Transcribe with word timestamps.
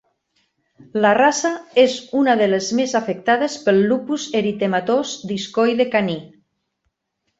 La 1.03 1.09
raça 1.17 1.51
és 1.81 1.97
una 2.21 2.33
de 2.41 2.47
les 2.53 2.69
més 2.79 2.95
afectades 3.01 3.59
pel 3.67 3.83
lupus 3.93 4.27
eritematós 4.41 5.13
discoide 5.33 5.89
caní. 5.99 6.17